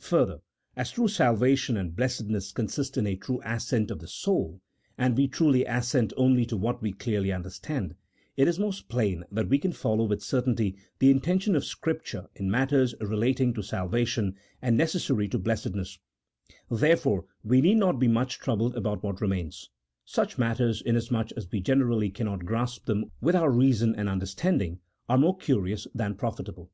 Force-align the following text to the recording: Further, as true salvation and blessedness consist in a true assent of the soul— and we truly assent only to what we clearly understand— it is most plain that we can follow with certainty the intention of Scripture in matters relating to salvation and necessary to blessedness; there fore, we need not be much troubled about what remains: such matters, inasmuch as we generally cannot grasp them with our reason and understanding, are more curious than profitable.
Further, 0.00 0.42
as 0.76 0.90
true 0.90 1.08
salvation 1.08 1.78
and 1.78 1.96
blessedness 1.96 2.52
consist 2.52 2.98
in 2.98 3.06
a 3.06 3.16
true 3.16 3.40
assent 3.46 3.90
of 3.90 4.00
the 4.00 4.06
soul— 4.08 4.60
and 4.98 5.16
we 5.16 5.26
truly 5.26 5.64
assent 5.64 6.12
only 6.18 6.44
to 6.44 6.56
what 6.58 6.82
we 6.82 6.92
clearly 6.92 7.32
understand— 7.32 7.94
it 8.36 8.46
is 8.46 8.58
most 8.58 8.90
plain 8.90 9.24
that 9.32 9.48
we 9.48 9.56
can 9.58 9.72
follow 9.72 10.04
with 10.04 10.22
certainty 10.22 10.76
the 10.98 11.10
intention 11.10 11.56
of 11.56 11.64
Scripture 11.64 12.28
in 12.34 12.50
matters 12.50 12.94
relating 13.00 13.54
to 13.54 13.62
salvation 13.62 14.36
and 14.60 14.76
necessary 14.76 15.28
to 15.28 15.38
blessedness; 15.38 15.98
there 16.70 16.94
fore, 16.98 17.24
we 17.42 17.62
need 17.62 17.78
not 17.78 17.98
be 17.98 18.06
much 18.06 18.38
troubled 18.38 18.76
about 18.76 19.02
what 19.02 19.22
remains: 19.22 19.70
such 20.04 20.36
matters, 20.36 20.82
inasmuch 20.82 21.32
as 21.38 21.50
we 21.50 21.58
generally 21.58 22.10
cannot 22.10 22.44
grasp 22.44 22.84
them 22.84 23.10
with 23.22 23.34
our 23.34 23.50
reason 23.50 23.94
and 23.96 24.10
understanding, 24.10 24.78
are 25.08 25.16
more 25.16 25.38
curious 25.38 25.86
than 25.94 26.14
profitable. 26.14 26.70